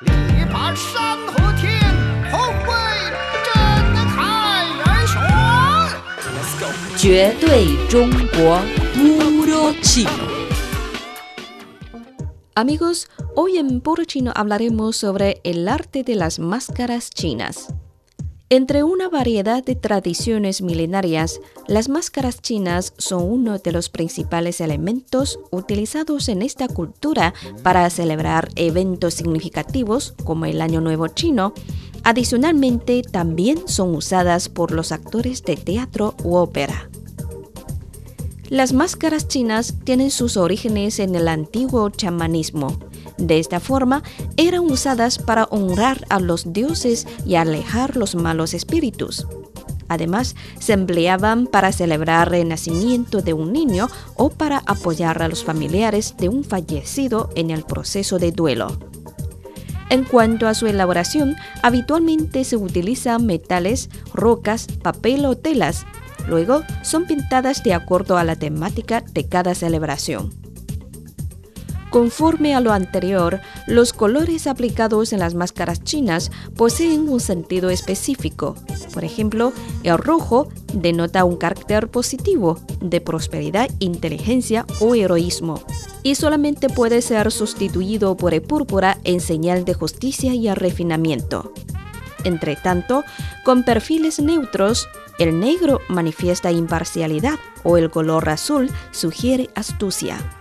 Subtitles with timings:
[0.00, 1.79] 力拔山河天，
[2.31, 2.73] 宏伟
[3.45, 3.53] 震
[4.09, 5.13] 撼人选。
[6.97, 8.61] 绝对中国
[8.95, 10.09] Puro chino.
[12.53, 17.73] Amigos, hoy en Puro Chino hablaremos sobre el arte de las máscaras chinas.
[18.53, 21.39] Entre una variedad de tradiciones milenarias,
[21.69, 27.33] las máscaras chinas son uno de los principales elementos utilizados en esta cultura
[27.63, 31.53] para celebrar eventos significativos como el Año Nuevo chino.
[32.03, 36.89] Adicionalmente, también son usadas por los actores de teatro u ópera.
[38.49, 42.77] Las máscaras chinas tienen sus orígenes en el antiguo chamanismo.
[43.21, 44.01] De esta forma,
[44.35, 49.27] eran usadas para honrar a los dioses y alejar los malos espíritus.
[49.87, 55.43] Además, se empleaban para celebrar el nacimiento de un niño o para apoyar a los
[55.43, 58.79] familiares de un fallecido en el proceso de duelo.
[59.91, 65.85] En cuanto a su elaboración, habitualmente se utilizan metales, rocas, papel o telas
[66.27, 70.40] Luego son pintadas de acuerdo a la temática de cada celebración.
[71.91, 78.55] Conforme a lo anterior, los colores aplicados en las máscaras chinas poseen un sentido específico.
[78.93, 79.51] Por ejemplo,
[79.83, 85.61] el rojo denota un carácter positivo, de prosperidad, inteligencia o heroísmo,
[86.01, 91.51] y solamente puede ser sustituido por el púrpura en señal de justicia y refinamiento.
[92.23, 93.03] Entre tanto,
[93.43, 94.87] con perfiles neutros,
[95.19, 100.40] el negro manifiesta imparcialidad o el color azul sugiere astucia.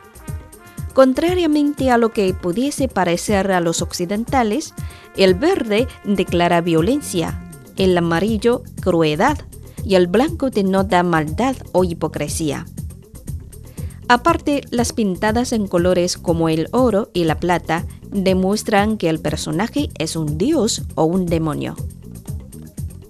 [0.92, 4.74] Contrariamente a lo que pudiese parecer a los occidentales,
[5.16, 7.42] el verde declara violencia,
[7.76, 9.38] el amarillo crueldad
[9.84, 12.66] y el blanco denota maldad o hipocresía.
[14.08, 19.88] Aparte, las pintadas en colores como el oro y la plata demuestran que el personaje
[19.98, 21.76] es un dios o un demonio.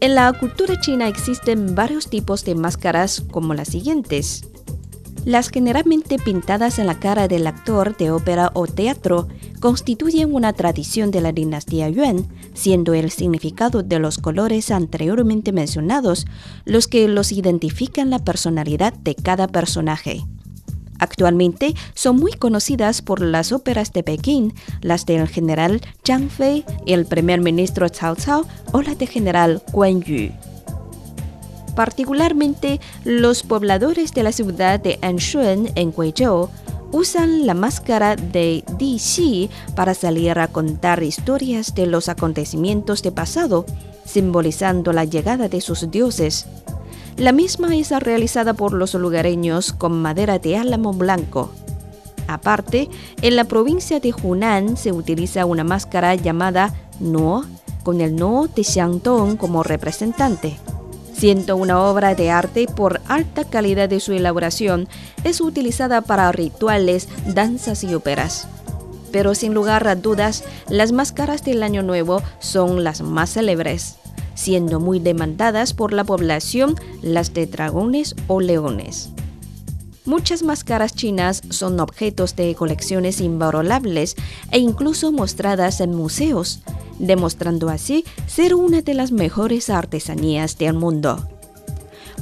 [0.00, 4.44] En la cultura china existen varios tipos de máscaras como las siguientes.
[5.24, 9.28] Las generalmente pintadas en la cara del actor de ópera o teatro
[9.60, 16.26] constituyen una tradición de la dinastía Yuan, siendo el significado de los colores anteriormente mencionados
[16.64, 20.24] los que los identifican la personalidad de cada personaje.
[20.98, 27.04] Actualmente son muy conocidas por las óperas de Pekín, las del general Zhang Fei, el
[27.04, 30.30] primer ministro Cao Cao o la de general Guan Yu.
[31.80, 36.50] Particularmente, los pobladores de la ciudad de Anshun en Guizhou
[36.92, 43.12] usan la máscara de Di Xi para salir a contar historias de los acontecimientos de
[43.12, 43.64] pasado,
[44.04, 46.44] simbolizando la llegada de sus dioses.
[47.16, 51.50] La misma es realizada por los lugareños con madera de álamo blanco.
[52.28, 52.90] Aparte,
[53.22, 57.46] en la provincia de Hunan se utiliza una máscara llamada No,
[57.84, 60.58] con el No de Xiangdong como representante.
[61.20, 64.88] Siendo una obra de arte por alta calidad de su elaboración,
[65.22, 68.48] es utilizada para rituales, danzas y óperas.
[69.12, 73.96] Pero sin lugar a dudas, las máscaras del Año Nuevo son las más célebres
[74.34, 79.10] siendo muy demandadas por la población las de dragones o leones.
[80.06, 84.16] Muchas máscaras chinas son objetos de colecciones invaluables
[84.50, 86.62] e incluso mostradas en museos,
[87.00, 91.26] demostrando así ser una de las mejores artesanías del mundo.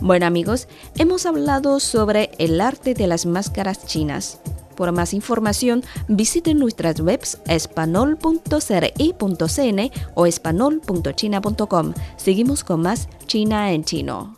[0.01, 4.41] Bueno amigos, hemos hablado sobre el arte de las máscaras chinas.
[4.77, 11.95] Por más información, visiten nuestras webs espanol.cri.cn o espanol.china.com.
[12.17, 14.38] Seguimos con más China en chino.